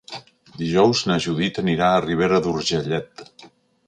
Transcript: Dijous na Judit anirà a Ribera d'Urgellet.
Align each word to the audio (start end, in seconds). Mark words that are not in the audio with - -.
Dijous 0.61 1.01
na 1.11 1.17
Judit 1.25 1.59
anirà 1.63 1.89
a 1.89 1.99
Ribera 2.05 2.39
d'Urgellet. 2.47 3.23